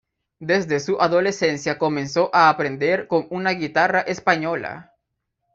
Desde 0.39 0.79
su 0.79 0.99
adolescencia 0.99 1.77
comenzó 1.77 2.31
a 2.33 2.49
aprender 2.49 3.07
con 3.07 3.27
una 3.29 3.51
guitarra 3.51 4.01
española. 4.01 4.95